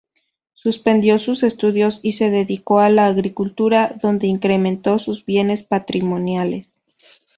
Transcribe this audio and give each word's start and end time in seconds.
Suspendió 0.55 1.19
sus 1.19 1.43
estudios 1.43 1.99
y 2.01 2.13
se 2.13 2.31
dedicó 2.31 2.79
a 2.79 2.89
la 2.89 3.05
agricultura, 3.05 3.95
donde 4.01 4.25
incrementó 4.25 4.97
sus 4.97 5.23
bienes 5.25 5.61
patrimoniales. 5.61 6.73